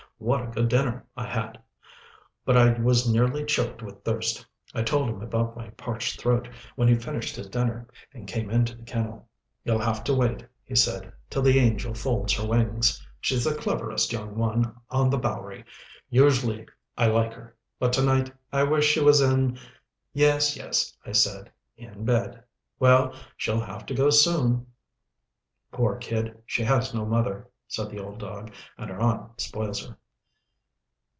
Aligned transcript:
What 0.21 0.43
a 0.43 0.51
good 0.51 0.67
dinner 0.69 1.07
I 1.17 1.25
had! 1.25 1.59
But 2.45 2.55
I 2.55 2.79
was 2.79 3.11
nearly 3.11 3.43
choked 3.43 3.81
with 3.81 4.03
thirst. 4.03 4.45
I 4.71 4.83
told 4.83 5.09
him 5.09 5.19
about 5.19 5.55
my 5.55 5.69
parched 5.71 6.21
throat, 6.21 6.47
when 6.75 6.87
he 6.87 6.93
finished 6.93 7.35
his 7.35 7.47
dinner, 7.47 7.87
and 8.13 8.27
came 8.27 8.51
into 8.51 8.75
the 8.75 8.83
kennel. 8.83 9.27
"You'll 9.63 9.79
have 9.81 10.03
to 10.03 10.13
wait," 10.13 10.45
he 10.63 10.75
said, 10.75 11.11
"till 11.31 11.41
the 11.41 11.57
angel 11.57 11.95
folds 11.95 12.33
her 12.33 12.45
wings. 12.47 13.03
She's 13.19 13.45
the 13.45 13.55
cleverest 13.55 14.11
young 14.13 14.37
one 14.37 14.75
on 14.91 15.09
the 15.09 15.17
Bowery. 15.17 15.65
Usually 16.11 16.67
I 16.95 17.07
like 17.07 17.33
her, 17.33 17.55
but 17.79 17.91
to 17.93 18.03
night 18.03 18.31
I 18.53 18.61
wish 18.61 18.85
she 18.85 18.99
was 18.99 19.21
in" 19.21 19.57
"Yes, 20.13 20.55
yes," 20.55 20.95
I 21.03 21.13
said, 21.13 21.51
"in 21.77 22.05
bed. 22.05 22.43
Well, 22.77 23.15
she'll 23.37 23.59
have 23.61 23.87
to 23.87 23.95
go 23.95 24.11
soon." 24.11 24.67
"Poor 25.71 25.95
kid. 25.95 26.43
She 26.45 26.61
has 26.61 26.93
no 26.93 27.07
mother," 27.07 27.49
said 27.67 27.89
the 27.89 27.99
old 27.99 28.19
dog, 28.19 28.51
"and 28.77 28.91
her 28.91 28.99
aunt 28.99 29.41
spoils 29.41 29.83
her." 29.83 29.97